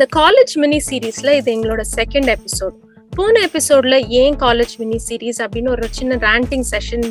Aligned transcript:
இந்த 0.00 0.20
college 0.20 0.52
mini 0.54 0.76
சீரீஸ்ல 0.90 1.30
இது 1.36 1.48
எங்களோட 1.54 1.82
செகண்ட் 1.96 2.28
எபிசோட் 2.34 2.76
போன 3.16 3.40
எபிசோட்ல 3.46 4.08
ஏன் 4.08 4.36
காலேஜ் 4.36 4.74
மினி 4.78 4.98
சீரீஸ் 5.08 5.40
அப்படின்னு 5.44 5.68
ஒரு 5.68 5.86
சின்ன 5.90 6.16
ரேண்டிங் 6.16 6.64
செஷன் 6.70 7.04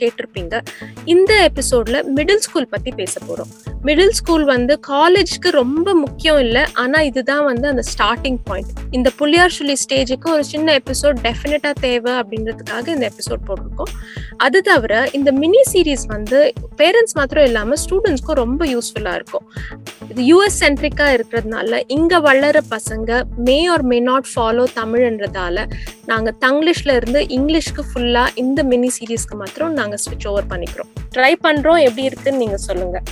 கேட்டிருப்பீங்க. 0.00 0.60
இந்த 1.04 1.50
எபிசோட்ல 1.50 2.02
மிடில் 2.16 2.42
ஸ்கூல் 2.46 2.68
பத்தி 2.68 2.90
பேச 2.90 3.20
போறோம். 3.28 3.50
மிடில் 3.84 4.14
ஸ்கூல் 4.18 4.44
வந்து 4.44 4.80
காலேஜ்க்கு 4.88 5.50
ரொம்ப 5.50 5.94
முக்கியம் 5.94 6.38
இல்லை 6.38 6.64
ஆனா 6.74 7.00
இதுதான் 7.00 7.44
வந்து 7.44 7.68
அந்த 7.68 7.82
ஸ்டார்டிங் 7.92 8.38
பாயிண்ட் 8.44 8.70
இந்த 8.90 9.10
புள்ளியார் 9.18 9.56
சொல்லி 9.58 9.76
ஸ்டேஜுக்கு 9.84 10.28
ஒரு 10.32 10.44
சின்ன 10.44 10.78
எபிசோட் 10.78 11.16
டெஃபினட்டா 11.26 11.72
தேவை 11.80 12.12
அப்படின்றதுக்காக 12.12 12.86
இந்த 12.86 13.10
எபிசோட் 13.12 13.42
போட்டிருக்கோம். 13.48 13.92
அது 14.36 14.62
தவிர 14.62 15.08
இந்த 15.12 15.32
மினி 15.32 15.60
சீரீஸ் 15.72 16.04
வந்து 16.06 16.52
பேரண்ட்ஸ் 16.76 17.14
மாத்திரம் 17.14 17.44
இல்லாம 17.44 17.74
ஸ்டூடெண்ட்ஸ்க்கும் 17.74 18.40
ரொம்ப 18.44 18.66
யூஸ்ஃபுல்லா 18.66 19.14
இருக்கும். 19.14 19.50
இது 20.08 20.22
யூஎஸ் 20.22 20.58
சென்ட்ரிக்கா 20.60 21.06
இருக்கிறதுனால 21.16 21.82
இங்க 21.86 22.20
வளர 22.20 22.62
பசங்க 22.70 23.24
may 23.36 23.66
or 23.66 23.82
may 23.82 24.00
not 24.00 24.26
follow 24.34 24.64
தமிழ்ன்றதால 24.74 25.66
நாங்க 26.06 26.34
தங்கிலீஷ்ல 26.40 26.94
இருந்து 26.94 27.20
இங்கிலீஷ்க்கு 27.20 27.84
ஃபுல்லா 27.94 28.26
இந்த 28.34 28.62
மினி 28.62 28.90
சீரீஸ்க்கு 28.98 29.36
மாத்திரம் 29.36 29.72
நாங்க 29.72 29.96
ஸ்விட்ச் 30.04 30.28
ஓவர் 30.28 30.50
பண்ணிக்கிறோம். 30.50 30.90
ட்ரை 31.16 31.34
பண்றோம் 31.42 31.82
எப்படி 31.82 32.02
இருக்குன்னு 32.02 32.38
நீங்க 32.38 32.56
சொல்லுங்க. 32.56 33.02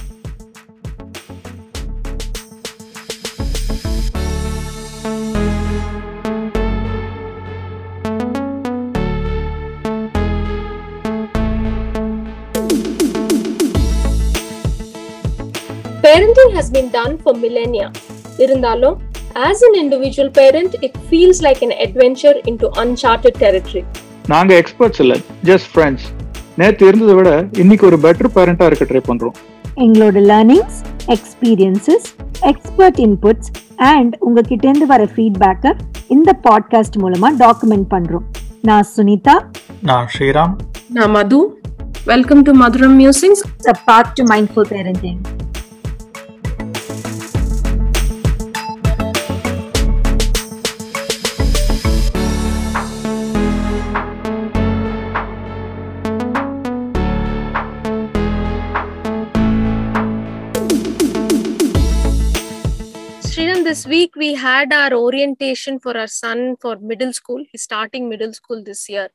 Done 16.92 17.22
for 17.24 17.34
millennia. 17.36 17.90
இருந்தாலும் 18.38 19.00
as 19.34 19.60
an 19.62 19.74
individual 19.84 20.30
parent 20.30 20.84
it 20.84 20.94
feels 21.10 21.38
like 21.40 21.62
an 21.62 21.88
adventure 21.88 22.36
into 22.50 22.68
uncharted 22.74 23.34
territory. 23.38 23.84
நாங்க 24.26 24.54
எக்ஸ்பர்ட்ஸ் 24.54 25.00
இல்ல 25.00 25.16
ஜஸ்ட் 25.44 25.68
ஃப்ரெண்ட்ஸ் 25.74 26.10
நேத்து 26.56 26.86
இருந்ததை 26.86 27.14
விட 27.14 27.44
இன்னைக்கு 27.52 27.86
ஒரு 27.86 27.96
பெட்டர் 27.96 28.30
பேரண்டா 28.34 28.66
இருக்க 28.66 28.84
ட்ரை 28.84 29.02
பண்றோம். 29.08 29.32
எங்களோட 29.76 30.18
learnings 30.30 30.78
experiences 31.06 32.04
expert 32.40 32.98
inputs 32.98 33.76
and 33.76 34.16
உங்ககிட்ட 34.18 34.68
இருந்து 34.68 34.86
வர 34.86 35.04
ஃபீட்பேக்கை 35.04 35.78
இந்த 36.08 36.38
பாட்காஸ்ட் 36.42 36.98
மூலமா 36.98 37.28
டாக்குமெண்ட் 37.38 37.86
பண்றோம். 37.90 38.24
நான் 38.62 38.86
சுனிதா. 38.96 39.44
நான் 39.82 40.08
ஸ்ரீராம். 40.18 40.54
நான் 40.88 41.10
Madhu. 41.10 41.62
Welcome 42.04 42.42
to 42.42 42.60
Madhuram 42.60 42.94
musings 42.98 43.44
a 43.64 43.72
path 43.86 44.12
to 44.12 44.24
mindful 44.24 44.64
parenting. 44.68 45.16
This 63.82 63.88
week 63.88 64.14
we 64.14 64.34
had 64.34 64.72
our 64.72 64.92
orientation 64.92 65.80
for 65.80 65.96
our 65.96 66.06
son 66.06 66.56
for 66.60 66.76
middle 66.76 67.12
school. 67.12 67.44
He's 67.50 67.62
starting 67.62 68.08
middle 68.08 68.32
school 68.32 68.62
this 68.62 68.88
year. 68.88 69.08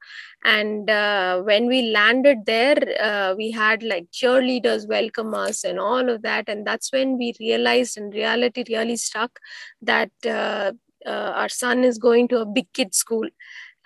And 0.44 0.90
uh, 0.90 1.42
when 1.42 1.68
we 1.68 1.92
landed 1.92 2.40
there, 2.46 2.78
uh, 3.02 3.36
we 3.38 3.52
had 3.52 3.82
like 3.82 4.08
cheerleaders 4.12 4.88
welcome 4.88 5.34
us 5.34 5.64
and 5.64 5.80
all 5.80 6.10
of 6.10 6.22
that. 6.24 6.50
And 6.50 6.68
that's 6.68 6.92
when 6.92 7.18
we 7.18 7.34
realized, 7.40 7.98
and 7.98 8.14
reality 8.14 8.66
really 8.68 8.98
struck, 8.98 9.40
that 9.82 10.12
uh, 10.26 10.74
uh, 11.06 11.32
our 11.36 11.50
son 11.50 11.86
is 11.86 11.98
going 11.98 12.28
to 12.30 12.40
a 12.40 12.46
big 12.46 12.68
kid 12.74 12.94
school. 12.94 13.28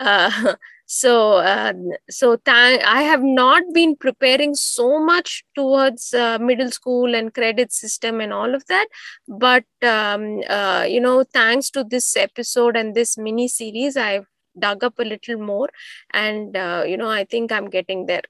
So 0.94 1.12
uh, 1.36 1.72
so 2.10 2.36
thank 2.44 2.82
i 2.84 3.02
have 3.10 3.22
not 3.22 3.62
been 3.72 3.92
preparing 3.96 4.54
so 4.54 4.88
much 5.02 5.42
towards 5.54 6.12
uh, 6.12 6.38
middle 6.38 6.70
school 6.70 7.14
and 7.14 7.32
credit 7.32 7.72
system 7.72 8.20
and 8.20 8.30
all 8.30 8.54
of 8.54 8.66
that 8.66 8.88
but 9.26 9.64
um, 9.82 10.42
uh, 10.58 10.84
you 10.86 11.00
know 11.00 11.24
thanks 11.38 11.70
to 11.70 11.82
this 11.94 12.14
episode 12.14 12.76
and 12.76 12.94
this 12.94 13.16
mini 13.16 13.48
series 13.48 13.96
i've 13.96 14.26
dug 14.66 14.84
up 14.84 14.98
a 14.98 15.08
little 15.14 15.38
more 15.38 15.70
and 16.12 16.58
uh, 16.58 16.84
you 16.86 16.98
know 16.98 17.08
i 17.08 17.24
think 17.24 17.50
i'm 17.52 17.70
getting 17.70 18.04
there 18.12 18.28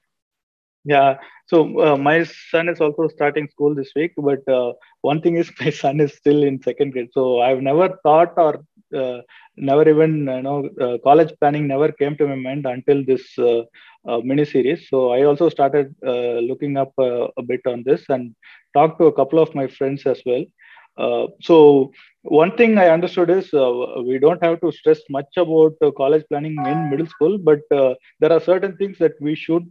Yeah. 0.85 1.17
So 1.47 1.57
uh, 1.85 1.97
my 1.97 2.23
son 2.23 2.69
is 2.69 2.79
also 2.81 3.07
starting 3.07 3.47
school 3.51 3.75
this 3.75 3.91
week, 3.95 4.13
but 4.17 4.47
uh, 4.47 4.73
one 5.01 5.21
thing 5.21 5.37
is 5.41 5.51
my 5.59 5.69
son 5.69 6.01
is 6.05 6.13
still 6.13 6.43
in 6.43 6.61
second 6.61 6.91
grade. 6.91 7.09
So 7.13 7.41
I've 7.41 7.61
never 7.61 7.87
thought 8.03 8.33
or 8.37 8.65
uh, 8.93 9.21
never 9.57 9.87
even 9.89 10.11
you 10.37 10.41
know 10.41 10.57
uh, 10.85 10.97
college 11.03 11.31
planning 11.39 11.67
never 11.67 11.91
came 11.91 12.15
to 12.17 12.27
my 12.27 12.35
mind 12.35 12.65
until 12.65 13.03
this 13.05 13.25
uh, 13.39 13.61
uh, 14.07 14.19
mini 14.23 14.45
series. 14.45 14.87
So 14.89 15.11
I 15.11 15.23
also 15.23 15.49
started 15.49 15.93
uh, 16.05 16.39
looking 16.49 16.77
up 16.77 16.91
uh, 16.99 17.27
a 17.37 17.43
bit 17.43 17.61
on 17.67 17.83
this 17.85 18.03
and 18.09 18.33
talked 18.73 18.99
to 18.99 19.05
a 19.07 19.13
couple 19.13 19.39
of 19.39 19.53
my 19.55 19.67
friends 19.67 20.05
as 20.05 20.21
well. 20.25 20.43
So 21.41 21.91
one 22.23 22.55
thing 22.57 22.77
I 22.77 22.89
understood 22.89 23.29
is 23.29 23.51
we 24.09 24.19
don't 24.19 24.43
have 24.43 24.59
to 24.61 24.71
stress 24.71 25.01
much 25.09 25.31
about 25.37 25.73
college 25.97 26.23
planning 26.29 26.55
in 26.65 26.89
middle 26.89 27.07
school, 27.07 27.37
but 27.37 27.59
there 27.69 28.31
are 28.31 28.39
certain 28.39 28.75
things 28.77 28.97
that 28.99 29.13
we 29.21 29.35
should 29.35 29.63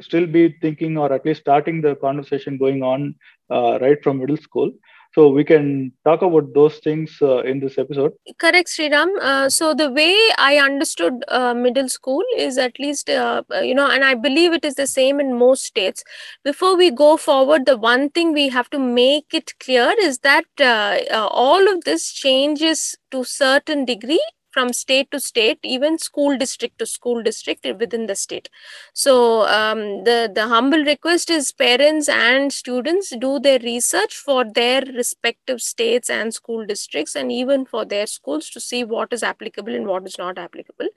still 0.00 0.26
be 0.26 0.54
thinking 0.60 0.96
or 0.96 1.12
at 1.12 1.24
least 1.26 1.40
starting 1.42 1.80
the 1.80 1.94
conversation 1.96 2.58
going 2.58 2.82
on 2.82 3.14
right 3.50 4.02
from 4.02 4.18
middle 4.18 4.36
school. 4.36 4.70
So 5.14 5.28
we 5.28 5.44
can 5.44 5.92
talk 6.04 6.22
about 6.22 6.52
those 6.54 6.78
things 6.78 7.18
uh, 7.22 7.38
in 7.42 7.60
this 7.60 7.78
episode. 7.78 8.12
correct 8.38 8.68
sriram 8.72 9.10
uh, 9.28 9.48
so 9.48 9.74
the 9.74 9.88
way 9.98 10.14
i 10.38 10.56
understood 10.64 11.24
uh, 11.38 11.52
middle 11.54 11.88
school 11.88 12.22
is 12.36 12.58
at 12.58 12.78
least 12.78 13.08
uh, 13.10 13.42
uh, 13.54 13.60
you 13.60 13.74
know 13.74 13.88
and 13.94 14.04
i 14.04 14.14
believe 14.14 14.52
it 14.58 14.64
is 14.64 14.74
the 14.76 14.86
same 14.86 15.20
in 15.24 15.32
most 15.42 15.64
states 15.64 16.04
before 16.44 16.76
we 16.76 16.90
go 16.90 17.16
forward 17.16 17.66
the 17.66 17.76
one 17.76 18.08
thing 18.10 18.32
we 18.32 18.48
have 18.48 18.70
to 18.70 18.78
make 18.78 19.34
it 19.40 19.52
clear 19.58 19.92
is 20.08 20.18
that 20.20 20.44
uh, 20.60 21.26
all 21.44 21.68
of 21.74 21.84
this 21.84 22.10
changes 22.12 22.96
to 23.10 23.24
certain 23.24 23.84
degree 23.84 24.24
from 24.52 24.72
state 24.72 25.10
to 25.10 25.20
state 25.20 25.58
even 25.62 25.98
school 25.98 26.36
district 26.36 26.78
to 26.78 26.86
school 26.86 27.22
district 27.22 27.66
within 27.78 28.06
the 28.06 28.14
state. 28.14 28.48
So 28.92 29.46
um, 29.46 30.04
the 30.04 30.30
the 30.32 30.48
humble 30.48 30.84
request 30.84 31.30
is 31.30 31.52
parents 31.52 32.08
and 32.08 32.52
students 32.52 33.12
do 33.16 33.38
their 33.38 33.58
research 33.60 34.16
for 34.16 34.44
their 34.44 34.82
respective 34.82 35.60
states 35.60 36.10
and 36.10 36.34
school 36.34 36.66
districts 36.66 37.14
and 37.14 37.32
even 37.32 37.64
for 37.64 37.84
their 37.84 38.06
schools 38.06 38.50
to 38.50 38.60
see 38.60 38.84
what 38.84 39.12
is 39.12 39.22
applicable 39.22 39.74
and 39.74 39.86
what 39.86 40.06
is 40.06 40.18
not 40.18 40.38
applicable. 40.38 40.88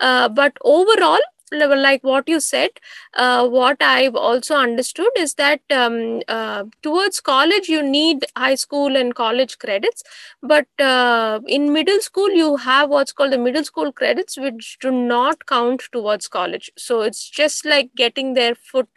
Uh, 0.00 0.28
but 0.28 0.56
overall 0.62 1.20
like 1.52 2.02
what 2.02 2.28
you 2.28 2.40
said 2.40 2.70
uh, 3.14 3.46
what 3.48 3.76
i've 3.80 4.16
also 4.16 4.56
understood 4.56 5.10
is 5.16 5.34
that 5.34 5.60
um, 5.70 6.20
uh, 6.28 6.64
towards 6.82 7.20
college 7.20 7.68
you 7.68 7.82
need 7.82 8.24
high 8.36 8.54
school 8.54 8.96
and 8.96 9.14
college 9.14 9.58
credits 9.58 10.02
but 10.42 10.66
uh, 10.80 11.40
in 11.46 11.72
middle 11.72 12.00
school 12.00 12.30
you 12.30 12.56
have 12.56 12.90
what's 12.90 13.12
called 13.12 13.32
the 13.32 13.38
middle 13.38 13.64
school 13.64 13.92
credits 13.92 14.36
which 14.36 14.76
do 14.80 14.90
not 14.90 15.46
count 15.46 15.82
towards 15.92 16.28
college. 16.28 16.70
So 16.76 17.00
it's 17.02 17.28
just 17.28 17.64
like 17.64 17.90
getting 17.96 18.34
their 18.34 18.54
foot 18.54 18.88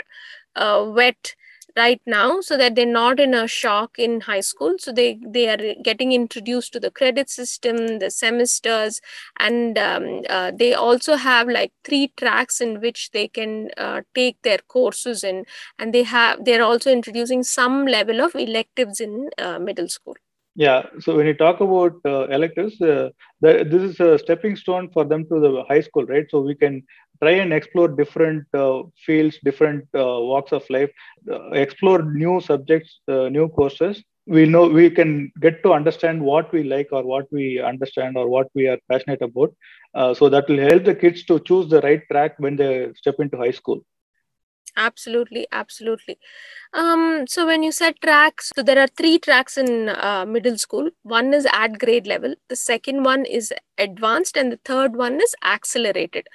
uh, 0.56 0.86
wet 0.96 1.36
right 1.75 2.02
now 2.06 2.41
so 2.41 2.57
that 2.57 2.75
they're 2.75 2.85
not 2.85 3.19
in 3.19 3.34
a 3.34 3.47
shock 3.47 3.97
in 4.00 4.22
high 4.22 4.41
school. 4.41 4.75
So 4.80 4.91
they 4.91 5.19
they 5.25 5.47
are 5.50 5.75
getting 5.84 6.12
introduced 6.12 6.74
to 6.74 6.80
the 6.80 6.91
credit 6.91 7.30
system 7.30 8.00
the 8.00 8.09
semesters 8.12 9.02
and 9.40 9.78
um, 9.78 10.22
uh, 10.29 10.52
they 10.58 10.73
also 10.73 11.16
have 11.16 11.47
like 11.47 11.72
three 11.84 12.11
tracks 12.17 12.61
in 12.61 12.82
which 12.82 13.11
they 13.11 13.28
can 13.28 13.70
uh, 13.78 14.02
take 14.16 14.41
their 14.44 14.59
courses 14.67 15.23
in. 15.23 15.46
And 15.78 15.94
they 15.94 16.03
have 16.03 16.44
they're 16.46 16.64
also 16.64 16.91
introducing 16.91 17.44
some 17.44 17.85
level 17.85 18.22
of 18.22 18.35
electives 18.35 18.99
in 18.99 19.29
uh, 19.38 19.59
middle 19.59 19.88
school 19.90 20.16
Yeah. 20.59 20.84
So 21.00 21.16
when 21.17 21.28
you 21.28 21.34
talk 21.35 21.61
about 21.61 21.94
uh, 22.06 22.28
electives, 22.28 22.82
uh, 22.82 23.09
the, 23.41 23.66
this 23.70 23.82
is 23.84 24.00
a 24.02 24.17
stepping 24.20 24.58
stone 24.58 24.90
for 24.94 25.06
them 25.06 25.26
to 25.29 25.40
the 25.40 25.64
high 25.70 25.82
school, 25.82 26.06
right? 26.06 26.26
So 26.29 26.41
we 26.41 26.56
can 26.56 26.84
try 27.23 27.32
and 27.32 27.53
explore 27.53 27.88
different 27.88 28.46
uh, 28.53 28.84
fields, 29.06 29.40
different 29.44 29.85
uh, 29.96 30.20
walks 30.32 30.52
of 30.52 30.70
life, 30.70 30.91
uh, 31.32 31.52
explore 31.52 32.03
new 32.03 32.41
subjects, 32.41 33.00
uh, 33.08 33.29
new 33.29 33.47
courses. 33.50 34.03
We 34.28 34.46
know 34.46 34.67
we 34.67 34.90
can 34.91 35.32
get 35.41 35.64
to 35.64 35.73
understand 35.73 36.22
what 36.22 36.52
we 36.53 36.64
like 36.64 36.90
or 36.91 37.03
what 37.03 37.28
we 37.32 37.59
understand 37.59 38.17
or 38.17 38.28
what 38.29 38.47
we 38.53 38.67
are 38.67 38.78
passionate 38.91 39.22
about. 39.22 39.53
So 40.16 40.29
that 40.29 40.47
will 40.50 40.59
help 40.59 40.84
the 40.85 40.96
kids 40.96 41.23
to 41.26 41.40
choose 41.40 41.70
the 41.70 41.82
right 41.82 42.02
track 42.11 42.35
when 42.38 42.56
they 42.58 42.91
step 42.96 43.16
into 43.20 43.38
high 43.38 43.52
school. 43.52 43.82
Absolutely 44.78 45.46
absolutely 45.52 46.18
Um, 46.74 47.26
so 47.28 47.46
when 47.48 47.64
you 47.64 47.72
said 47.72 47.96
tracks, 48.02 48.52
so 48.56 48.64
there 48.64 48.80
are 48.80 48.88
three 48.88 49.20
tracks 49.20 49.58
in 49.58 49.90
uh, 49.90 50.26
middle 50.28 50.58
school. 50.58 50.90
One 51.04 51.34
is 51.34 51.48
at 51.54 51.80
grade 51.80 52.08
level, 52.08 52.36
the 52.50 52.58
second 52.58 53.04
one 53.04 53.26
is 53.26 53.54
advanced, 53.78 54.38
and 54.38 54.52
the 54.54 54.60
third 54.66 54.96
one 54.96 55.22
is 55.22 55.36
accelerated. 55.44 56.28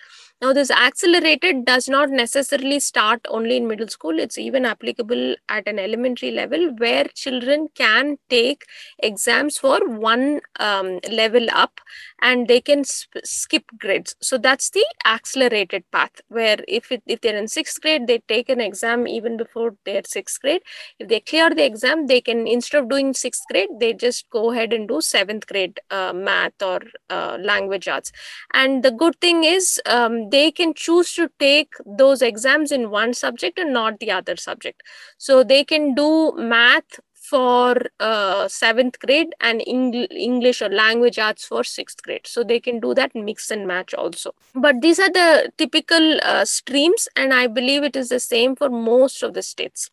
Now, 0.42 0.52
this 0.52 0.70
accelerated 0.70 1.64
does 1.66 1.88
not 1.88 2.10
necessarily 2.10 2.80
start 2.80 3.20
only 3.28 3.56
in 3.58 3.68
middle 3.68 3.88
school, 3.88 4.18
it's 4.18 4.38
even 4.38 4.64
applicable 4.66 5.36
at 5.48 5.68
an 5.68 5.78
elementary 5.78 6.32
level 6.32 6.74
where 6.78 7.06
children 7.14 7.68
can 7.74 8.18
take 8.30 8.64
exams 8.98 9.58
for 9.58 9.80
one 9.88 10.40
um, 10.60 11.00
level 11.10 11.46
up 11.52 11.80
and 12.24 12.48
they 12.48 12.60
can 12.60 12.84
sp- 12.88 13.22
skip 13.24 13.64
grades. 13.78 14.16
So, 14.20 14.38
that's 14.38 14.70
the 14.70 14.84
accelerated 15.06 15.84
path 15.92 16.20
where 16.28 16.56
if, 16.66 16.90
it, 16.90 17.02
if 17.06 17.20
they're 17.20 17.36
in 17.36 17.48
sixth 17.48 17.80
grade, 17.80 18.08
they 18.08 18.20
take 18.26 18.48
an 18.48 18.60
exam 18.60 19.06
even 19.06 19.36
before 19.36 19.76
their 19.84 20.02
sixth 20.06 20.40
grade. 20.40 20.62
If 20.98 21.08
they 21.08 21.20
clear 21.20 21.50
the 21.50 21.64
exam, 21.64 22.06
they 22.08 22.20
can, 22.20 22.46
instead 22.48 22.82
of 22.82 22.88
doing 22.90 23.14
sixth 23.14 23.44
grade, 23.50 23.68
they 23.78 23.92
just 23.92 24.28
go 24.30 24.50
ahead 24.52 24.72
and 24.72 24.88
do 24.88 25.00
seventh 25.00 25.46
grade 25.46 25.80
uh, 25.90 26.12
math 26.12 26.60
or 26.62 26.80
uh, 27.10 27.38
language 27.40 27.88
arts. 27.88 28.10
And 28.52 28.82
the 28.82 28.90
good 28.90 29.20
thing 29.20 29.44
is, 29.44 29.80
um, 29.86 30.30
they 30.30 30.50
can 30.50 30.74
choose 30.74 31.14
to 31.14 31.30
take 31.38 31.72
those 31.86 32.22
exams 32.22 32.72
in 32.72 32.90
one 32.90 33.14
subject 33.14 33.58
and 33.58 33.72
not 33.72 34.00
the 34.00 34.10
other 34.10 34.36
subject 34.36 34.82
so 35.18 35.42
they 35.44 35.64
can 35.64 35.94
do 35.94 36.32
math 36.36 37.00
for 37.30 37.76
uh, 38.00 38.46
seventh 38.48 38.98
grade 39.00 39.34
and 39.40 39.62
Eng- 39.66 39.94
English 40.28 40.60
or 40.62 40.68
language 40.68 41.18
arts 41.18 41.44
for 41.46 41.64
sixth 41.64 42.02
grade. 42.02 42.26
So 42.26 42.44
they 42.44 42.60
can 42.60 42.80
do 42.80 42.94
that 42.94 43.14
mix 43.14 43.50
and 43.50 43.66
match 43.66 43.94
also. 43.94 44.34
But 44.54 44.80
these 44.82 44.98
are 45.00 45.10
the 45.10 45.50
typical 45.56 46.18
uh, 46.22 46.44
streams, 46.44 47.08
and 47.16 47.32
I 47.32 47.46
believe 47.46 47.82
it 47.82 47.96
is 47.96 48.10
the 48.10 48.20
same 48.20 48.56
for 48.56 48.68
most 48.68 49.22
of 49.22 49.34
the 49.34 49.42
states. 49.42 49.90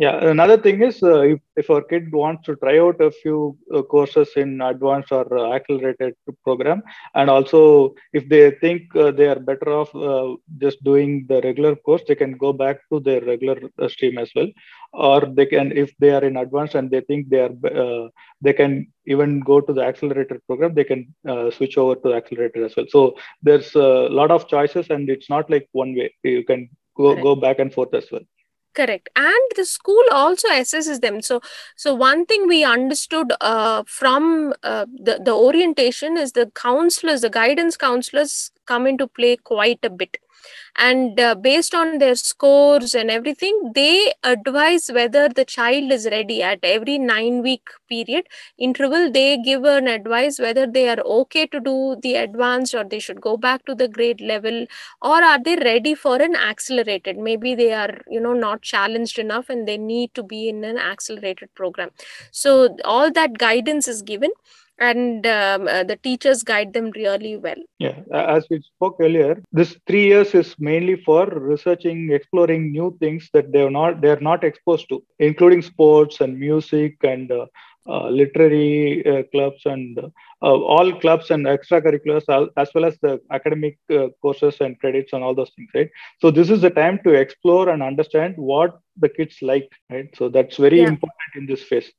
Yeah, 0.00 0.16
another 0.30 0.56
thing 0.56 0.80
is 0.82 1.02
uh, 1.02 1.22
if, 1.22 1.40
if 1.56 1.70
our 1.70 1.82
kid 1.82 2.12
wants 2.12 2.46
to 2.46 2.54
try 2.56 2.78
out 2.78 3.00
a 3.00 3.10
few 3.10 3.58
uh, 3.74 3.82
courses 3.82 4.28
in 4.36 4.60
advanced 4.60 5.10
or 5.10 5.26
uh, 5.36 5.52
accelerated 5.54 6.14
program, 6.44 6.82
and 7.16 7.28
also 7.28 7.94
if 8.12 8.28
they 8.28 8.52
think 8.60 8.94
uh, 8.94 9.10
they 9.10 9.26
are 9.26 9.40
better 9.40 9.70
off 9.72 9.92
uh, 9.96 10.36
just 10.58 10.82
doing 10.84 11.26
the 11.28 11.40
regular 11.42 11.74
course, 11.74 12.02
they 12.06 12.14
can 12.14 12.32
go 12.34 12.52
back 12.52 12.78
to 12.92 13.00
their 13.00 13.20
regular 13.22 13.58
uh, 13.82 13.88
stream 13.88 14.18
as 14.18 14.30
well. 14.36 14.46
Or 14.92 15.20
they 15.20 15.46
can, 15.46 15.72
if 15.72 15.92
they 15.98 16.10
are 16.10 16.24
in 16.24 16.36
advanced 16.36 16.76
and 16.76 16.90
they 16.90 17.00
think 17.00 17.28
they 17.28 17.40
are, 17.40 18.08
they 18.40 18.52
can 18.52 18.86
even 19.06 19.40
go 19.40 19.60
to 19.60 19.72
the 19.72 19.82
accelerated 19.82 20.46
program. 20.46 20.74
They 20.74 20.84
can 20.84 21.12
switch 21.50 21.76
over 21.76 21.96
to 21.96 22.14
accelerated 22.14 22.64
as 22.64 22.76
well. 22.76 22.86
So 22.88 23.16
there's 23.42 23.74
a 23.74 24.08
lot 24.10 24.30
of 24.30 24.48
choices, 24.48 24.90
and 24.90 25.10
it's 25.10 25.28
not 25.28 25.50
like 25.50 25.68
one 25.72 25.94
way. 25.96 26.14
You 26.22 26.44
can 26.44 26.70
go 26.96 27.16
go 27.16 27.34
back 27.34 27.58
and 27.58 27.72
forth 27.72 27.92
as 27.94 28.10
well 28.10 28.22
correct. 28.78 29.08
And 29.16 29.50
the 29.56 29.64
school 29.64 30.02
also 30.12 30.48
assesses 30.48 31.00
them. 31.00 31.20
So 31.22 31.40
so 31.76 31.94
one 31.94 32.24
thing 32.26 32.46
we 32.46 32.64
understood 32.64 33.32
uh, 33.40 33.82
from 33.86 34.54
uh, 34.62 34.86
the 35.08 35.20
the 35.24 35.34
orientation 35.34 36.16
is 36.16 36.32
the 36.32 36.50
counselors 36.54 37.22
the 37.22 37.30
guidance 37.30 37.76
counselors 37.76 38.50
come 38.66 38.86
into 38.86 39.06
play 39.06 39.36
quite 39.36 39.80
a 39.82 39.90
bit 39.90 40.18
and 40.76 41.18
uh, 41.20 41.34
based 41.34 41.74
on 41.74 41.98
their 41.98 42.14
scores 42.14 42.94
and 42.94 43.10
everything 43.10 43.72
they 43.74 44.12
advise 44.24 44.88
whether 44.92 45.28
the 45.28 45.44
child 45.44 45.90
is 45.92 46.06
ready 46.06 46.42
at 46.42 46.58
every 46.62 46.98
9 46.98 47.42
week 47.42 47.68
period. 47.88 48.26
Interval 48.58 49.10
they 49.10 49.38
give 49.38 49.64
an 49.64 49.88
advice 49.88 50.38
whether 50.38 50.66
they 50.66 50.88
are 50.88 51.00
okay 51.00 51.46
to 51.46 51.60
do 51.60 51.96
the 52.02 52.14
advanced 52.14 52.74
or 52.74 52.84
they 52.84 52.98
should 52.98 53.20
go 53.20 53.36
back 53.36 53.64
to 53.66 53.74
the 53.74 53.88
grade 53.88 54.20
level 54.20 54.66
or 55.02 55.22
are 55.22 55.42
they 55.42 55.56
ready 55.56 55.94
for 55.94 56.16
an 56.20 56.34
accelerated? 56.36 57.16
Maybe 57.18 57.54
they 57.54 57.72
are 57.72 57.98
you 58.08 58.20
know 58.20 58.32
not 58.34 58.62
challenged 58.62 59.18
enough 59.18 59.48
and 59.48 59.66
they 59.66 59.78
need 59.78 60.14
to 60.14 60.22
be 60.22 60.48
in 60.48 60.64
an 60.64 60.78
accelerated 60.78 61.54
program. 61.54 61.90
So 62.30 62.76
all 62.84 63.10
that 63.12 63.38
guidance 63.38 63.88
is 63.88 64.02
given 64.02 64.30
and 64.78 65.26
um, 65.26 65.66
uh, 65.68 65.84
the 65.84 65.96
teachers 65.96 66.42
guide 66.42 66.72
them 66.72 66.90
really 66.94 67.36
well. 67.36 67.56
Yeah, 67.78 68.00
as 68.12 68.46
we 68.50 68.60
spoke 68.60 68.96
earlier, 69.00 69.42
this 69.52 69.76
three 69.86 70.06
years 70.06 70.34
is 70.34 70.54
mainly 70.58 70.96
for 71.02 71.26
researching, 71.26 72.10
exploring 72.12 72.72
new 72.72 72.96
things 73.00 73.28
that 73.32 73.52
they 73.52 73.62
are 73.62 73.70
not 73.70 74.00
they 74.00 74.10
are 74.10 74.20
not 74.20 74.44
exposed 74.44 74.88
to, 74.90 75.02
including 75.18 75.62
sports 75.62 76.20
and 76.20 76.38
music 76.38 76.96
and 77.02 77.30
uh, 77.30 77.46
uh, 77.88 78.08
literary 78.10 79.04
uh, 79.06 79.22
clubs 79.32 79.62
and 79.64 79.98
uh, 79.98 80.10
all 80.42 80.92
clubs 81.00 81.30
and 81.30 81.46
extracurriculars, 81.46 82.50
as 82.56 82.68
well 82.74 82.84
as 82.84 82.98
the 83.00 83.18
academic 83.30 83.78
uh, 83.90 84.08
courses 84.20 84.56
and 84.60 84.78
credits 84.78 85.12
and 85.12 85.24
all 85.24 85.34
those 85.34 85.50
things, 85.56 85.70
right? 85.74 85.90
So 86.20 86.30
this 86.30 86.50
is 86.50 86.60
the 86.60 86.70
time 86.70 87.00
to 87.04 87.14
explore 87.14 87.70
and 87.70 87.82
understand 87.82 88.34
what 88.36 88.78
the 88.98 89.08
kids 89.08 89.38
like, 89.40 89.70
right? 89.90 90.08
So 90.16 90.28
that's 90.28 90.56
very 90.58 90.82
yeah. 90.82 90.88
important 90.88 91.34
in 91.34 91.46
this 91.46 91.62
phase 91.62 91.90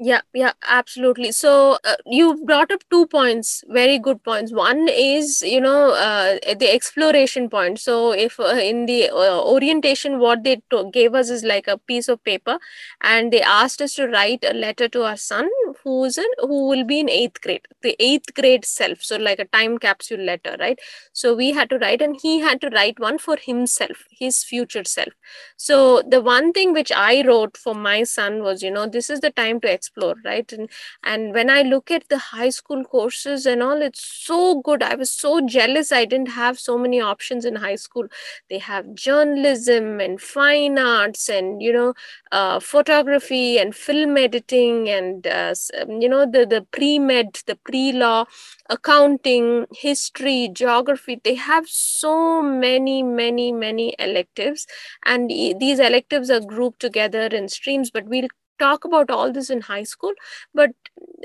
yeah 0.00 0.20
yeah 0.32 0.52
absolutely. 0.68 1.32
So 1.32 1.78
uh, 1.84 1.96
you 2.06 2.40
brought 2.44 2.70
up 2.70 2.82
two 2.90 3.06
points 3.06 3.64
very 3.68 3.98
good 3.98 4.22
points. 4.22 4.52
One 4.52 4.88
is 4.88 5.42
you 5.42 5.60
know 5.60 5.90
uh, 5.92 6.38
the 6.56 6.70
exploration 6.72 7.50
point. 7.50 7.80
So 7.80 8.12
if 8.12 8.38
uh, 8.38 8.44
in 8.70 8.86
the 8.86 9.10
uh, 9.10 9.40
orientation 9.42 10.20
what 10.20 10.44
they 10.44 10.62
to- 10.70 10.90
gave 10.92 11.14
us 11.14 11.30
is 11.30 11.42
like 11.42 11.66
a 11.66 11.78
piece 11.78 12.08
of 12.08 12.22
paper 12.22 12.58
and 13.00 13.32
they 13.32 13.42
asked 13.42 13.82
us 13.82 13.94
to 13.94 14.06
write 14.06 14.44
a 14.48 14.54
letter 14.54 14.88
to 14.88 15.02
our 15.02 15.16
son 15.16 15.48
who's 15.82 16.16
in 16.16 16.30
who 16.40 16.68
will 16.68 16.84
be 16.84 17.00
in 17.00 17.08
eighth 17.10 17.40
grade 17.40 17.66
the 17.82 17.96
eighth 17.98 18.32
grade 18.34 18.64
self. 18.64 19.02
So 19.02 19.16
like 19.16 19.40
a 19.40 19.46
time 19.46 19.78
capsule 19.78 20.20
letter 20.20 20.56
right? 20.60 20.78
So 21.12 21.34
we 21.34 21.50
had 21.52 21.70
to 21.70 21.78
write 21.78 22.02
and 22.02 22.16
he 22.22 22.38
had 22.38 22.60
to 22.60 22.68
write 22.68 23.00
one 23.00 23.18
for 23.18 23.36
himself 23.36 24.04
his 24.10 24.44
future 24.44 24.84
self. 24.84 25.12
So 25.56 26.02
the 26.08 26.20
one 26.20 26.52
thing 26.52 26.72
which 26.72 26.92
i 26.92 27.22
wrote 27.26 27.56
for 27.56 27.74
my 27.74 28.02
son 28.04 28.42
was 28.42 28.62
you 28.62 28.70
know 28.70 28.86
this 28.86 29.10
is 29.10 29.20
the 29.20 29.30
time 29.30 29.60
to 29.60 29.72
explore 29.72 29.87
right? 30.24 30.52
And 30.52 30.68
and 31.02 31.32
when 31.34 31.50
i 31.50 31.62
look 31.62 31.90
at 31.90 32.08
the 32.08 32.18
high 32.18 32.50
school 32.50 32.84
courses 32.84 33.46
and 33.46 33.62
all 33.62 33.82
it's 33.82 34.04
so 34.04 34.60
good. 34.60 34.82
I 34.82 34.94
was 34.94 35.10
so 35.10 35.40
jealous 35.46 35.92
i 35.92 36.04
didn't 36.04 36.28
have 36.28 36.58
so 36.58 36.78
many 36.78 37.00
options 37.00 37.44
in 37.44 37.56
high 37.56 37.76
school. 37.76 38.06
They 38.50 38.58
have 38.58 38.94
journalism 38.94 40.00
and 40.00 40.20
fine 40.20 40.78
arts 40.78 41.28
and 41.28 41.62
you 41.62 41.72
know 41.72 41.94
uh, 42.32 42.60
photography 42.60 43.58
and 43.58 43.74
film 43.74 44.16
editing 44.16 44.88
and 44.88 45.26
uh, 45.26 45.54
um, 45.80 46.00
you 46.00 46.08
know 46.08 46.24
the 46.30 46.46
the 46.46 46.66
pre-med 46.70 47.40
the 47.46 47.56
pre-law 47.56 48.24
accounting 48.70 49.66
history 49.72 50.48
geography 50.52 51.20
they 51.24 51.34
have 51.34 51.68
so 51.68 52.42
many 52.42 53.02
many 53.02 53.52
many 53.52 53.94
electives. 53.98 54.66
And 55.04 55.30
these 55.30 55.78
electives 55.78 56.30
are 56.30 56.40
grouped 56.40 56.80
together 56.80 57.26
in 57.26 57.48
streams 57.48 57.90
but 57.90 58.04
we'll 58.06 58.28
talk 58.58 58.84
about 58.84 59.10
all 59.10 59.32
this 59.32 59.50
in 59.50 59.60
high 59.62 59.82
school 59.82 60.12
but 60.54 60.70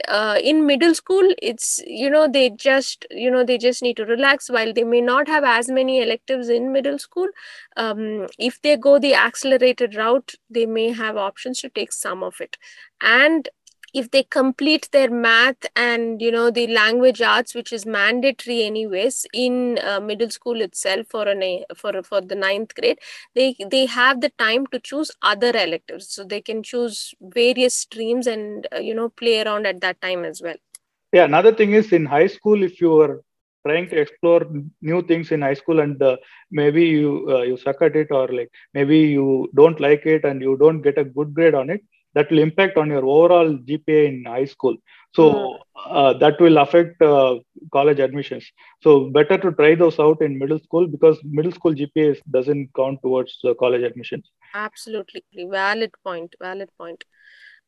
uh, 0.07 0.37
in 0.43 0.65
middle 0.65 0.93
school 0.95 1.27
it's 1.41 1.79
you 1.85 2.09
know 2.09 2.27
they 2.27 2.49
just 2.49 3.05
you 3.11 3.29
know 3.29 3.43
they 3.43 3.57
just 3.57 3.81
need 3.81 3.97
to 3.97 4.05
relax. 4.05 4.49
While 4.49 4.73
they 4.73 4.83
may 4.83 5.01
not 5.01 5.27
have 5.27 5.43
as 5.43 5.69
many 5.69 6.01
electives 6.01 6.49
in 6.49 6.71
middle 6.71 6.99
school 6.99 7.27
um, 7.77 8.27
if 8.37 8.61
they 8.61 8.77
go 8.77 8.99
the 8.99 9.13
accelerated 9.15 9.95
route 9.95 10.33
they 10.49 10.65
may 10.65 10.91
have 10.91 11.17
options 11.17 11.59
to 11.61 11.69
take 11.69 11.91
some 11.91 12.23
of 12.23 12.39
it. 12.41 12.57
And 13.01 13.49
if 13.93 14.09
they 14.11 14.23
complete 14.23 14.89
their 14.91 15.09
math 15.09 15.65
and 15.75 16.21
you 16.21 16.31
know 16.31 16.49
the 16.51 16.67
language 16.67 17.21
arts 17.21 17.53
which 17.55 17.71
is 17.71 17.85
mandatory 17.85 18.63
anyways 18.63 19.25
in 19.33 19.79
uh, 19.83 19.99
middle 19.99 20.29
school 20.29 20.61
itself 20.61 21.07
for 21.09 21.27
an 21.27 21.43
for 21.75 21.93
for 22.03 22.21
the 22.21 22.35
ninth 22.35 22.73
grade 22.75 22.99
they 23.35 23.55
they 23.69 23.85
have 23.85 24.21
the 24.21 24.29
time 24.37 24.65
to 24.67 24.79
choose 24.79 25.11
other 25.21 25.51
electives. 25.55 26.09
So 26.09 26.23
they 26.23 26.41
can 26.41 26.63
choose 26.63 27.13
various 27.21 27.73
streams 27.75 28.27
and 28.27 28.67
uh, 28.75 28.79
you 28.79 28.93
know 28.95 29.09
play 29.09 29.41
around 29.41 29.65
at 29.67 29.81
that 29.81 30.01
time 30.01 30.23
as 30.25 30.41
well. 30.41 30.55
Yeah 31.13 31.25
another 31.25 31.53
thing 31.53 31.73
is 31.73 31.91
in 31.93 32.05
high 32.05 32.27
school 32.27 32.63
if 32.63 32.79
you 32.81 32.99
are 33.01 33.21
trying 33.65 33.87
to 33.89 33.97
explore 33.99 34.41
new 34.81 35.01
things 35.03 35.31
in 35.31 35.41
high 35.41 35.53
school 35.53 35.79
and 35.79 36.01
uh, 36.01 36.17
maybe 36.51 36.83
you 36.85 37.11
uh, 37.29 37.41
you 37.41 37.57
suck 37.57 37.81
at 37.81 37.95
it 37.95 38.09
or 38.11 38.27
like 38.27 38.49
maybe 38.73 38.99
you 39.17 39.49
don't 39.55 39.79
like 39.79 40.05
it 40.05 40.23
and 40.25 40.41
you 40.41 40.55
don't 40.57 40.81
get 40.81 40.97
a 40.97 41.05
good 41.17 41.33
grade 41.33 41.55
on 41.55 41.69
it 41.69 41.81
that 42.13 42.29
will 42.29 42.39
impact 42.39 42.77
on 42.77 42.89
your 42.89 43.05
overall 43.05 43.57
GPA 43.57 44.07
in 44.07 44.25
high 44.25 44.45
school. 44.45 44.77
So 45.13 45.31
hmm. 45.31 45.97
uh, 45.97 46.13
that 46.13 46.39
will 46.39 46.57
affect 46.57 47.01
uh, 47.01 47.39
college 47.71 47.99
admissions. 47.99 48.45
So 48.81 49.09
better 49.09 49.37
to 49.37 49.51
try 49.51 49.75
those 49.75 49.99
out 49.99 50.21
in 50.21 50.39
middle 50.39 50.59
school 50.59 50.87
because 50.87 51.19
middle 51.23 51.51
school 51.51 51.73
GPA 51.73 52.19
doesn't 52.31 52.69
count 52.75 52.99
towards 53.01 53.37
uh, 53.43 53.53
college 53.55 53.83
admissions. 53.83 54.29
Absolutely 54.53 55.23
valid 55.49 55.91
point. 56.03 56.35
Valid 56.39 56.69
point 56.77 57.03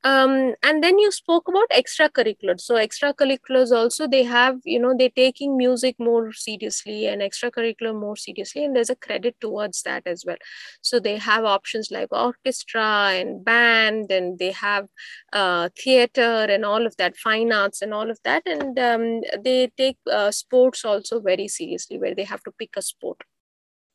um, 0.05 0.53
and 0.63 0.81
then 0.83 0.97
you 0.99 1.11
spoke 1.11 1.47
about 1.49 1.69
extracurriculars 1.71 2.61
so 2.61 2.75
extracurriculars 2.75 3.71
also 3.71 4.07
they 4.07 4.23
have 4.23 4.57
you 4.63 4.79
know 4.79 4.95
they're 4.97 5.09
taking 5.15 5.57
music 5.57 5.95
more 5.99 6.31
seriously 6.31 7.07
and 7.07 7.21
extracurricular 7.21 7.93
more 7.99 8.15
seriously 8.15 8.63
and 8.63 8.75
there's 8.75 8.89
a 8.89 8.95
credit 8.95 9.35
towards 9.41 9.83
that 9.83 10.03
as 10.05 10.23
well. 10.25 10.37
So 10.81 10.99
they 10.99 11.17
have 11.17 11.45
options 11.45 11.89
like 11.91 12.09
orchestra 12.11 13.11
and 13.19 13.43
band 13.43 14.11
and 14.11 14.37
they 14.39 14.51
have 14.51 14.87
uh, 15.33 15.69
theater 15.77 16.45
and 16.49 16.65
all 16.65 16.85
of 16.85 16.95
that 16.97 17.17
fine 17.17 17.51
arts 17.51 17.81
and 17.81 17.93
all 17.93 18.09
of 18.09 18.19
that. 18.23 18.43
And 18.45 18.77
um, 18.79 19.21
they 19.43 19.71
take 19.77 19.97
uh, 20.11 20.31
sports 20.31 20.85
also 20.85 21.19
very 21.19 21.47
seriously 21.47 21.97
where 21.97 22.15
they 22.15 22.23
have 22.23 22.43
to 22.43 22.51
pick 22.51 22.71
a 22.77 22.81
sport 22.81 23.21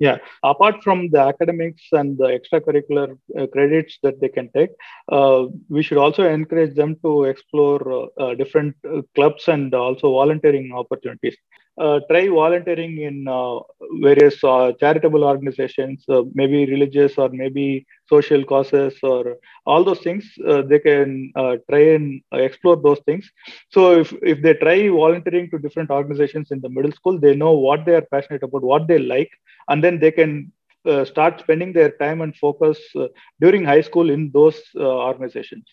Yeah, 0.00 0.16
apart 0.42 0.82
from 0.82 1.10
the 1.10 1.20
academics 1.20 1.82
and 1.92 2.16
the 2.16 2.28
extracurricular 2.38 3.18
uh, 3.38 3.46
credits 3.48 3.98
that 4.02 4.18
they 4.18 4.30
can 4.30 4.50
take, 4.56 4.70
uh, 5.12 5.44
we 5.68 5.82
should 5.82 5.98
also 5.98 6.26
encourage 6.26 6.74
them 6.74 6.96
to 7.04 7.24
explore 7.24 7.82
uh, 7.92 8.06
uh 8.22 8.34
different 8.34 8.74
uh, 8.90 9.02
clubs 9.14 9.46
and 9.48 9.74
also 9.74 10.10
volunteering 10.10 10.72
opportunities. 10.72 11.36
Uh, 11.86 11.98
try 12.10 12.28
volunteering 12.28 12.94
in 13.08 13.16
various 14.06 14.36
charitable 14.80 15.24
organizations, 15.24 16.04
maybe 16.34 16.66
religious 16.66 17.12
or 17.16 17.28
maybe 17.30 17.86
social 18.08 18.42
causes 18.44 18.94
or 19.02 19.36
all 19.64 19.82
those 19.82 20.00
things. 20.00 20.24
they 20.70 20.78
can 20.78 21.32
try 21.70 21.82
and 21.96 22.20
explore 22.32 22.76
those 22.76 23.00
things. 23.06 23.24
So 23.70 23.80
if, 24.00 24.12
if 24.22 24.42
they 24.42 24.54
try 24.54 24.88
volunteering 24.88 25.50
to 25.50 25.58
different 25.58 25.90
organizations 25.90 26.50
in 26.50 26.60
the 26.60 26.68
middle 26.68 26.92
school, 26.92 27.18
they 27.18 27.34
know 27.34 27.52
what 27.52 27.84
they 27.86 27.94
are 27.94 28.06
passionate 28.12 28.42
about, 28.42 28.62
what 28.62 28.86
they 28.86 28.98
like, 28.98 29.30
and 29.68 29.82
then 29.82 29.98
they 29.98 30.10
can 30.10 30.52
uh, 30.86 31.04
start 31.04 31.40
spending 31.40 31.74
their 31.74 31.90
time 31.90 32.22
and 32.22 32.34
focus 32.36 32.78
uh, 32.96 33.06
during 33.38 33.62
high 33.62 33.82
school 33.82 34.08
in 34.08 34.30
those 34.32 34.58
uh, 34.76 34.82
organizations 34.82 35.64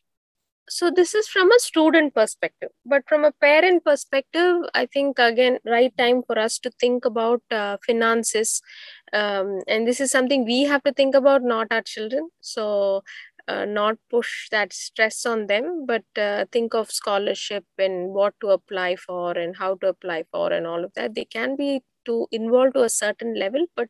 so 0.70 0.92
this 0.92 1.16
is 1.16 1.28
from 1.28 1.52
a 1.52 1.60
student 1.60 2.14
perspective 2.14 2.70
but 2.86 3.04
from 3.08 3.24
a 3.24 3.32
parent 3.32 3.84
perspective 3.86 4.56
i 4.74 4.86
think 4.86 5.18
again 5.18 5.58
right 5.66 5.98
time 5.98 6.22
for 6.24 6.38
us 6.38 6.60
to 6.60 6.70
think 6.80 7.06
about 7.06 7.42
uh, 7.52 7.78
finances. 7.86 8.62
Um, 9.14 9.62
and 9.68 9.88
this 9.88 10.00
is 10.00 10.12
something 10.12 10.46
we 10.46 10.64
have 10.64 10.84
to 10.84 10.92
think 10.92 11.16
about 11.16 11.44
not 11.44 11.68
our 11.72 11.82
children. 11.82 12.30
So 12.42 13.04
uh, 13.48 13.66
not 13.66 13.98
push 14.10 14.50
that 14.50 14.74
stress 14.74 15.26
on 15.26 15.48
them 15.48 15.86
but 15.86 16.04
uh, 16.18 16.46
think 16.52 16.74
of 16.74 16.92
scholarship 16.92 17.64
and 17.78 18.14
what 18.14 18.34
to 18.42 18.50
apply 18.50 18.98
for 18.98 19.38
and 19.38 19.56
how 19.56 19.76
to 19.76 19.88
apply 19.88 20.26
for 20.32 20.52
and 20.52 20.68
all 20.68 20.84
of 20.84 20.94
that. 20.96 21.16
They 21.16 21.26
can 21.26 21.56
be 21.56 21.82
to 22.06 22.28
involve 22.32 22.74
to 22.74 22.84
a 22.84 22.90
certain 22.90 23.40
level 23.40 23.66
but 23.76 23.90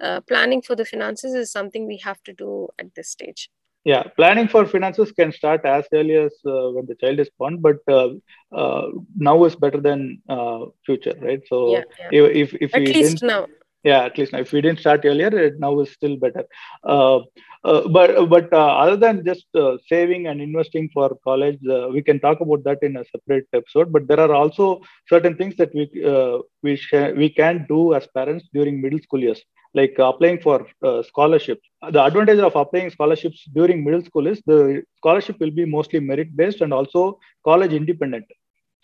uh, 0.00 0.20
planning 0.20 0.62
for 0.62 0.76
the 0.76 0.84
finances 0.84 1.34
is 1.34 1.50
something 1.50 1.86
we 1.86 1.98
have 1.98 2.22
to 2.24 2.32
do 2.32 2.68
at 2.78 2.94
this 2.94 3.08
stage 3.08 3.48
yeah 3.84 4.02
planning 4.16 4.48
for 4.48 4.64
finances 4.66 5.12
can 5.12 5.32
start 5.32 5.64
as 5.64 5.84
early 5.92 6.16
as 6.16 6.32
uh, 6.46 6.68
when 6.74 6.86
the 6.90 6.96
child 7.02 7.18
is 7.24 7.30
born 7.38 7.58
but 7.66 7.76
uh, 7.98 8.08
uh, 8.60 8.86
now 9.16 9.44
is 9.44 9.56
better 9.56 9.80
than 9.80 10.18
uh, 10.28 10.60
future 10.86 11.14
right? 11.22 11.40
So 11.48 11.58
yeah, 11.70 11.82
yeah. 11.98 12.26
if 12.42 12.54
if 12.54 12.74
at 12.74 12.80
we 12.80 12.86
least 12.94 13.22
now. 13.22 13.46
Yeah 13.84 14.04
at 14.08 14.16
least 14.18 14.32
now. 14.32 14.40
If 14.44 14.52
we 14.52 14.60
didn't 14.62 14.80
start 14.80 15.04
earlier 15.04 15.32
it 15.46 15.58
now 15.58 15.78
is 15.80 15.90
still 15.92 16.16
better. 16.16 16.44
Uh, 16.94 17.18
uh, 17.64 17.82
but 17.96 18.10
but 18.28 18.52
other 18.52 18.96
than 18.96 19.24
just 19.24 19.46
saving 19.88 20.26
and 20.28 20.40
investing 20.40 20.88
for 20.94 21.08
college 21.28 21.58
we 21.92 22.02
can 22.02 22.18
talk 22.20 22.40
about 22.40 22.62
that 22.64 22.78
in 22.88 22.96
a 22.96 23.04
separate 23.12 23.46
episode 23.52 23.92
but 23.92 24.06
there 24.08 24.20
are 24.20 24.34
also 24.40 24.80
certain 25.12 25.36
things 25.36 25.54
that 25.60 25.72
we 25.74 25.84
we 26.62 26.76
sh- 26.76 27.14
we 27.22 27.28
can 27.40 27.64
do 27.68 27.94
as 27.94 28.06
parents 28.18 28.48
during 28.52 28.80
middle 28.80 29.02
school 29.06 29.20
years 29.28 29.42
like 29.74 29.94
applying 29.98 30.40
for 30.40 30.66
uh, 30.82 31.02
scholarships. 31.02 31.66
The 31.90 32.02
advantage 32.04 32.38
of 32.38 32.54
applying 32.56 32.90
scholarships 32.90 33.44
during 33.54 33.84
middle 33.84 34.02
school 34.02 34.26
is 34.26 34.40
the 34.46 34.82
scholarship 34.96 35.38
will 35.40 35.50
be 35.50 35.64
mostly 35.64 36.00
merit 36.00 36.36
based 36.36 36.60
and 36.60 36.72
also 36.72 37.18
college 37.44 37.72
independent. 37.72 38.26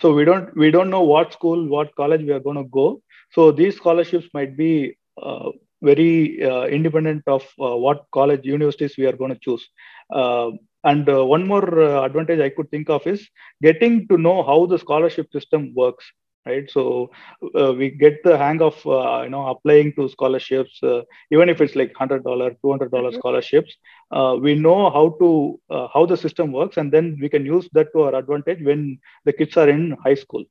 So 0.00 0.12
we 0.12 0.24
don't 0.24 0.56
we 0.56 0.70
don't 0.70 0.90
know 0.90 1.02
what 1.02 1.32
school, 1.32 1.66
what 1.68 1.94
college 1.96 2.22
we 2.22 2.32
are 2.32 2.40
going 2.40 2.56
to 2.56 2.64
go. 2.64 3.00
So 3.32 3.52
these 3.52 3.76
scholarships 3.76 4.26
might 4.34 4.56
be 4.56 4.96
uh, 5.22 5.50
very 5.82 6.42
uh, 6.44 6.64
independent 6.66 7.22
of 7.26 7.42
uh, 7.60 7.76
what 7.76 8.04
college 8.12 8.44
universities 8.44 8.96
we 8.98 9.06
are 9.06 9.12
going 9.16 9.32
to 9.32 9.40
choose. 9.40 9.68
Uh, 10.12 10.50
and 10.84 11.08
uh, 11.08 11.24
one 11.24 11.46
more 11.46 11.64
advantage 12.04 12.40
I 12.40 12.48
could 12.50 12.70
think 12.70 12.88
of 12.90 13.06
is 13.06 13.28
getting 13.62 14.08
to 14.08 14.16
know 14.18 14.42
how 14.42 14.66
the 14.66 14.78
scholarship 14.78 15.30
system 15.32 15.72
works 15.74 16.04
right? 16.46 16.70
So 16.70 17.10
uh, 17.58 17.72
we 17.72 17.90
get 17.90 18.22
the 18.22 18.36
hang 18.36 18.62
of 18.62 18.74
uh, 18.86 19.22
you 19.22 19.30
know 19.30 19.46
applying 19.46 19.92
to 19.94 20.08
scholarships 20.08 20.82
uh, 20.82 21.02
even 21.30 21.48
if 21.48 21.60
it's 21.60 21.76
like 21.76 21.92
$100 21.94 22.22
$200 22.22 22.60
mm-hmm. 22.62 23.14
scholarships. 23.16 23.76
Uh, 24.10 24.36
we 24.40 24.54
know 24.54 24.90
how 24.90 25.16
to 25.20 25.60
uh, 25.70 25.88
how 25.92 26.06
the 26.06 26.16
system 26.16 26.52
works 26.52 26.76
and 26.76 26.92
then 26.92 27.18
we 27.20 27.28
can 27.28 27.44
use 27.44 27.68
that 27.72 27.92
to 27.92 28.02
our 28.02 28.14
advantage 28.14 28.62
when 28.62 28.98
the 29.24 29.32
kids 29.32 29.56
are 29.56 29.68
in 29.68 29.96
high 30.04 30.14
school 30.14 30.44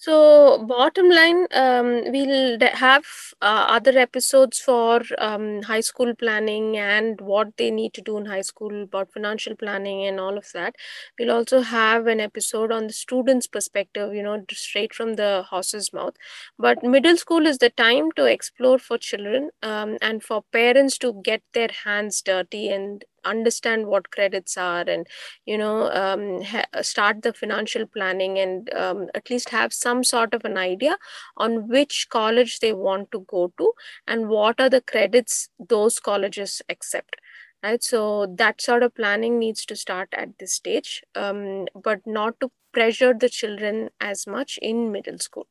so, 0.00 0.64
bottom 0.64 1.08
line, 1.10 1.48
um, 1.52 2.04
we'll 2.12 2.56
have 2.74 3.04
uh, 3.42 3.66
other 3.68 3.98
episodes 3.98 4.60
for 4.60 5.00
um, 5.18 5.62
high 5.62 5.80
school 5.80 6.14
planning 6.14 6.76
and 6.76 7.20
what 7.20 7.56
they 7.56 7.72
need 7.72 7.94
to 7.94 8.00
do 8.00 8.16
in 8.16 8.26
high 8.26 8.42
school 8.42 8.84
about 8.84 9.12
financial 9.12 9.56
planning 9.56 10.04
and 10.06 10.20
all 10.20 10.38
of 10.38 10.52
that. 10.54 10.76
We'll 11.18 11.32
also 11.32 11.62
have 11.62 12.06
an 12.06 12.20
episode 12.20 12.70
on 12.70 12.86
the 12.86 12.92
student's 12.92 13.48
perspective, 13.48 14.14
you 14.14 14.22
know, 14.22 14.44
straight 14.52 14.94
from 14.94 15.14
the 15.14 15.44
horse's 15.50 15.92
mouth. 15.92 16.14
But 16.56 16.84
middle 16.84 17.16
school 17.16 17.44
is 17.44 17.58
the 17.58 17.70
time 17.70 18.12
to 18.12 18.24
explore 18.24 18.78
for 18.78 18.98
children 18.98 19.50
um, 19.64 19.98
and 20.00 20.22
for 20.22 20.44
parents 20.52 20.96
to 20.98 21.20
get 21.24 21.42
their 21.54 21.70
hands 21.84 22.22
dirty 22.22 22.68
and 22.68 23.04
understand 23.24 23.86
what 23.86 24.10
credits 24.10 24.56
are 24.56 24.84
and 24.88 25.06
you 25.46 25.58
know 25.58 25.90
um, 25.90 26.42
ha- 26.42 26.82
start 26.82 27.22
the 27.22 27.32
financial 27.32 27.86
planning 27.86 28.38
and 28.38 28.72
um, 28.74 29.08
at 29.14 29.30
least 29.30 29.50
have 29.50 29.72
some 29.72 30.02
sort 30.04 30.34
of 30.34 30.44
an 30.44 30.56
idea 30.56 30.96
on 31.36 31.68
which 31.68 32.08
college 32.10 32.60
they 32.60 32.72
want 32.72 33.10
to 33.12 33.24
go 33.28 33.52
to 33.58 33.72
and 34.06 34.28
what 34.28 34.60
are 34.60 34.70
the 34.70 34.80
credits 34.80 35.48
those 35.68 35.98
colleges 36.00 36.62
accept 36.68 37.16
right? 37.62 37.82
So 37.82 38.32
that 38.38 38.60
sort 38.60 38.82
of 38.82 38.94
planning 38.94 39.38
needs 39.38 39.64
to 39.66 39.76
start 39.76 40.08
at 40.12 40.38
this 40.38 40.54
stage 40.54 41.02
um, 41.14 41.66
but 41.74 42.00
not 42.06 42.38
to 42.40 42.50
pressure 42.72 43.14
the 43.14 43.28
children 43.28 43.90
as 44.00 44.26
much 44.26 44.58
in 44.60 44.92
middle 44.92 45.18
school. 45.18 45.46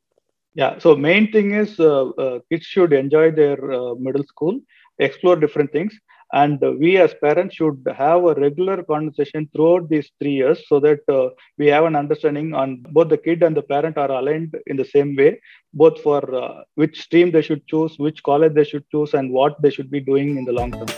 Yeah 0.54 0.78
so 0.78 0.96
main 0.96 1.30
thing 1.30 1.54
is 1.54 1.78
uh, 1.78 2.08
uh, 2.10 2.38
kids 2.50 2.64
should 2.64 2.92
enjoy 2.92 3.30
their 3.30 3.58
uh, 3.72 3.94
middle 3.94 4.24
school 4.24 4.60
explore 4.98 5.36
different 5.36 5.70
things 5.72 5.92
and 6.33 6.59
we 6.79 6.97
as 6.97 7.13
parents 7.25 7.55
should 7.55 7.79
have 7.95 8.23
a 8.25 8.33
regular 8.35 8.77
conversation 8.83 9.47
throughout 9.53 9.87
these 9.89 10.09
three 10.19 10.33
years 10.33 10.59
so 10.67 10.79
that 10.79 11.01
uh, 11.07 11.29
we 11.59 11.67
have 11.67 11.85
an 11.85 11.95
understanding 11.95 12.53
on 12.53 12.77
both 12.91 13.09
the 13.09 13.17
kid 13.17 13.43
and 13.43 13.55
the 13.55 13.61
parent 13.61 13.97
are 13.97 14.11
aligned 14.11 14.55
in 14.67 14.75
the 14.75 14.85
same 14.85 15.15
way 15.15 15.39
both 15.73 16.01
for 16.01 16.21
uh, 16.35 16.61
which 16.75 17.01
stream 17.01 17.29
they 17.31 17.41
should 17.41 17.65
choose 17.67 17.99
which 17.99 18.23
college 18.23 18.53
they 18.55 18.63
should 18.63 18.89
choose 18.89 19.13
and 19.13 19.31
what 19.31 19.61
they 19.61 19.69
should 19.69 19.91
be 19.91 19.99
doing 19.99 20.37
in 20.37 20.45
the 20.45 20.51
long 20.51 20.71
term 20.71 20.89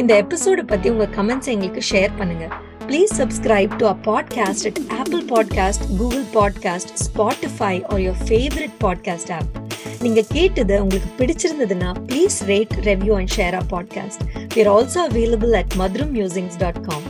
இந்த 0.00 0.16
எபிசோட 0.22 0.60
பத்தி 0.70 0.88
உங்க 0.92 1.06
comments 1.16 1.50
எங்களுக்கு 1.52 1.82
share 1.90 2.12
பண்ணுங்க 2.18 2.46
Please 2.90 3.12
subscribe 3.12 3.78
to 3.78 3.86
our 3.88 3.98
podcast 4.02 4.66
at 4.70 4.76
Apple 4.92 5.22
Podcast, 5.22 5.80
Google 5.98 6.26
Podcast, 6.32 6.88
Spotify 7.06 7.74
or 7.92 7.98
your 7.98 8.16
favorite 8.30 8.74
podcast 8.78 9.30
app. 9.38 9.48
நீங்க 10.02 10.22
கேட்டது 10.34 10.74
உங்களுக்கு 10.82 11.10
பிடிச்சிருந்ததுன்னா 11.20 11.90
please 12.08 12.36
rate 12.52 12.74
review 12.88 13.14
and 13.20 13.32
share 13.36 13.54
our 13.60 13.68
podcast 13.74 14.22
We 14.54 14.62
are 14.64 14.72
also 14.76 15.00
available 15.10 15.54
at 15.60 15.70
madrummusings.com. 15.80 17.02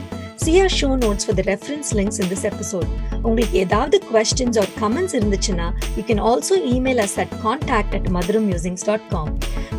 See 0.43 0.55
our 0.61 0.69
show 0.69 0.89
notes 0.95 1.23
for 1.27 1.33
the 1.33 1.43
reference 1.43 1.87
links 1.99 2.17
in 2.19 2.27
this 2.29 2.43
episode. 2.51 2.89
உங்களுக்கு 3.21 3.57
ஏதாவது 3.57 3.97
questions 4.11 4.55
or 4.61 4.65
comments 4.81 5.13
இருந்துச்சுன்னா 5.19 5.67
you 5.97 6.05
can 6.09 6.19
also 6.29 6.55
email 6.75 6.99
us 7.05 7.15
at 7.23 7.31
contact 7.45 7.93
at 7.99 8.05
madrummusings.com. 8.17 9.27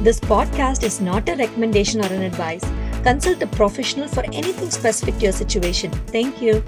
This 0.06 0.20
podcast 0.32 0.82
is 0.90 0.98
not 1.10 1.32
a 1.34 1.36
recommendation 1.44 2.00
or 2.06 2.10
an 2.18 2.24
advice. 2.30 2.66
Consult 3.03 3.41
a 3.41 3.47
professional 3.47 4.07
for 4.07 4.23
anything 4.27 4.71
specific 4.71 5.15
to 5.15 5.23
your 5.23 5.33
situation. 5.33 5.91
Thank 6.07 6.41
you. 6.41 6.63